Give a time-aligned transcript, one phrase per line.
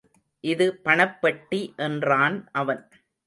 [0.43, 2.81] இது பணப்பெட்டி என்றான் அவன்.